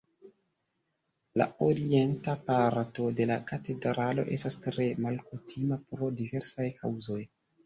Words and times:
La 1.41 1.45
orienta 1.65 2.35
parto 2.47 3.09
de 3.19 3.27
la 3.33 3.37
katedralo 3.51 4.25
estas 4.39 4.59
tre 4.65 4.89
malkutima 5.07 5.79
pro 5.93 6.11
diversaj 6.23 6.69
kaŭzoj. 6.81 7.21